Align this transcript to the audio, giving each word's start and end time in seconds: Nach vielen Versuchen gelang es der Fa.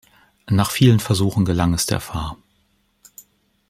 Nach 0.49 0.71
vielen 0.71 0.99
Versuchen 0.99 1.45
gelang 1.45 1.75
es 1.75 1.85
der 1.85 1.99
Fa. 1.99 2.35